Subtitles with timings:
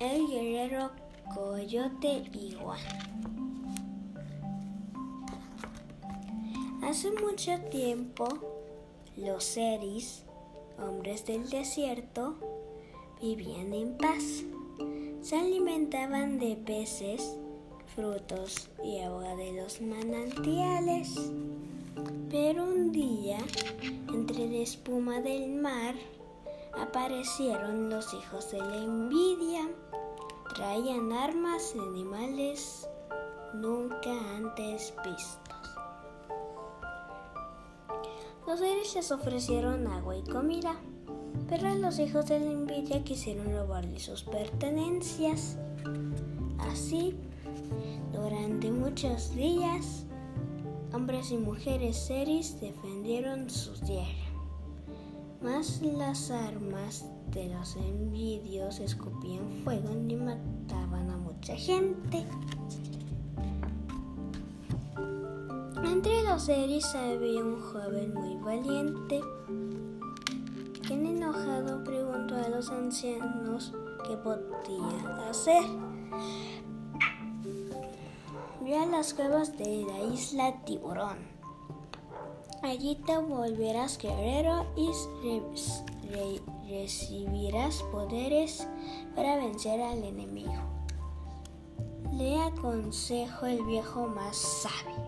[0.00, 0.90] el guerrero
[1.34, 3.16] coyote iguana.
[6.82, 8.28] Hace mucho tiempo,
[9.16, 10.24] los seres,
[10.78, 12.36] hombres del desierto,
[13.20, 14.44] vivían en paz.
[15.20, 17.36] Se alimentaban de peces,
[17.94, 21.32] frutos y agua de los manantiales.
[22.30, 23.38] Pero un día,
[24.12, 25.94] entre la espuma del mar,
[26.80, 29.68] aparecieron los hijos de la envidia.
[30.54, 32.88] Traían armas y animales
[33.54, 35.56] nunca antes vistos.
[38.46, 40.76] Los seres les ofrecieron agua y comida,
[41.48, 45.58] pero los hijos de la envidia quisieron robarle sus pertenencias.
[46.58, 47.16] Así,
[48.12, 50.06] durante muchos días,
[50.92, 54.25] hombres y mujeres seres defendieron su tierra.
[55.40, 62.24] Mas las armas de los envidios escupían fuego y mataban a mucha gente.
[65.84, 69.20] Entre los seres había un joven muy valiente,
[70.86, 73.72] quien enojado preguntó a los ancianos
[74.06, 75.62] qué podía hacer.
[78.62, 81.35] Ve a las cuevas de la isla Tiburón.
[82.62, 84.90] Allí te volverás guerrero y
[86.68, 88.66] recibirás poderes
[89.14, 90.52] para vencer al enemigo.
[92.12, 95.06] Le aconsejo el viejo más sabio.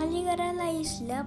[0.00, 1.26] Al llegar a la isla,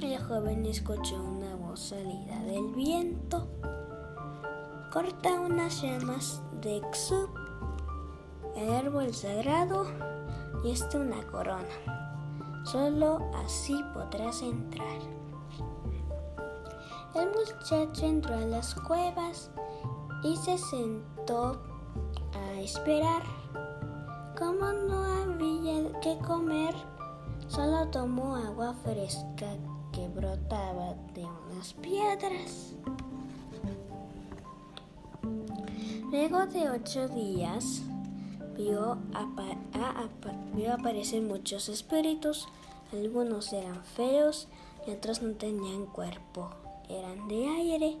[0.00, 3.48] el joven escuchó una voz salida del viento.
[4.92, 7.30] Corta unas llamas de Xup,
[8.56, 9.86] el árbol sagrado,
[10.64, 12.09] y esta una corona.
[12.64, 14.98] Solo así podrás entrar.
[17.14, 19.50] El muchacho entró a las cuevas
[20.22, 21.60] y se sentó
[22.34, 23.22] a esperar.
[24.38, 26.74] Como no había que comer,
[27.50, 29.56] Solo tomó agua fresca
[29.90, 32.74] que brotaba de unas piedras.
[36.12, 37.82] Luego de ocho días,
[38.60, 38.98] vio,
[40.54, 42.48] vio aparecer muchos espíritus.
[42.92, 44.48] Algunos eran feos
[44.86, 46.50] y otros no tenían cuerpo,
[46.88, 47.96] eran de aire.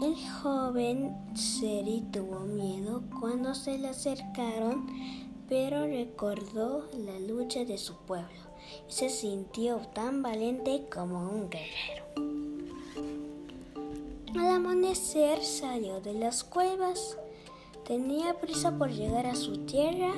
[0.00, 4.86] El joven Seri tuvo miedo cuando se le acercaron,
[5.48, 8.48] pero recordó la lucha de su pueblo
[8.88, 12.04] y se sintió tan valiente como un guerrero.
[14.38, 17.16] Al amanecer salió de las cuevas.
[17.88, 20.12] Tenía prisa por llegar a su tierra.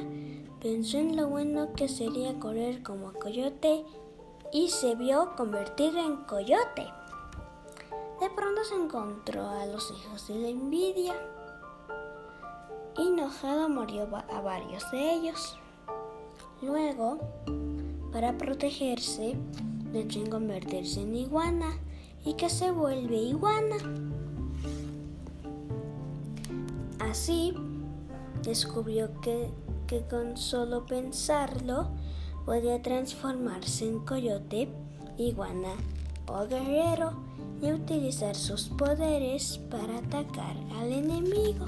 [0.60, 3.84] Pensó en lo bueno que sería correr como coyote
[4.52, 6.88] y se vio convertido en coyote.
[8.20, 11.14] De pronto se encontró a los hijos de la envidia.
[12.98, 15.56] Enojado murió a varios de ellos.
[16.62, 17.20] Luego
[18.12, 19.36] para protegerse,
[19.92, 21.78] deben convertirse en iguana
[22.24, 23.76] y que se vuelve iguana.
[27.10, 27.52] Así,
[28.44, 29.50] descubrió que,
[29.88, 31.88] que con solo pensarlo
[32.46, 34.68] podía transformarse en coyote,
[35.18, 35.72] iguana
[36.28, 37.14] o guerrero
[37.60, 41.66] y utilizar sus poderes para atacar al enemigo.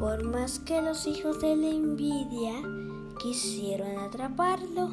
[0.00, 2.54] Por más que los hijos de la envidia
[3.22, 4.88] quisieron atraparlo.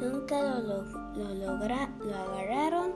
[0.00, 0.82] Nunca lo,
[1.14, 2.92] lo, lo agarraron.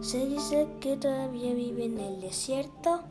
[0.00, 3.02] Se dice que todavía vive en el desierto,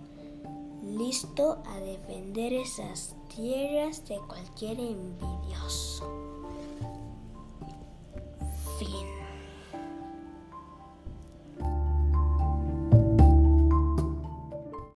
[0.85, 6.34] listo a defender esas tierras de cualquier envidioso.